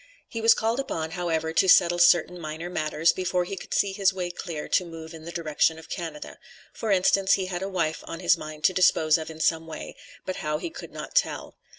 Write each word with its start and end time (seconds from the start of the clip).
He 0.27 0.41
was 0.41 0.55
called 0.55 0.79
upon, 0.79 1.11
however, 1.11 1.53
to 1.53 1.69
settle 1.69 1.99
certain 1.99 2.39
minor 2.39 2.71
matters, 2.71 3.13
before 3.13 3.43
he 3.43 3.55
could 3.55 3.71
see 3.71 3.93
his 3.93 4.11
way 4.11 4.31
clear 4.31 4.67
to 4.67 4.83
move 4.83 5.13
in 5.13 5.25
the 5.25 5.31
direction 5.31 5.77
of 5.77 5.89
Canada; 5.89 6.39
for 6.73 6.89
instance, 6.89 7.33
he 7.33 7.45
had 7.45 7.61
a 7.61 7.69
wife 7.69 8.03
on 8.07 8.19
his 8.19 8.35
mind 8.35 8.63
to 8.63 8.73
dispose 8.73 9.19
of 9.19 9.29
in 9.29 9.39
some 9.39 9.67
way, 9.67 9.95
but 10.25 10.37
how 10.37 10.57
he 10.57 10.71
could 10.71 10.91
not 10.91 11.13
tell. 11.13 11.55